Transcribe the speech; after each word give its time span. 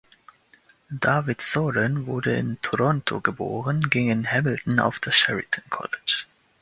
David 0.99 1.41
Soren 1.43 2.07
wurde 2.07 2.35
in 2.35 2.59
Toronto 2.63 3.21
geboren 3.21 3.81
ging 3.81 4.09
in 4.09 4.25
Hamilton 4.27 4.79
auf 4.79 4.97
das 4.99 5.15
Sheridan 5.15 5.63
College. 5.69 6.25